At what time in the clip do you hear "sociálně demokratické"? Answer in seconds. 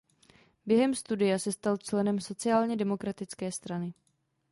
2.19-3.51